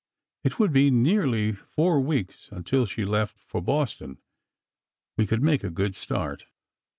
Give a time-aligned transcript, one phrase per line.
[0.43, 4.17] It would be nearly four weeks until she left for Boston.
[5.15, 6.47] We could make a good start.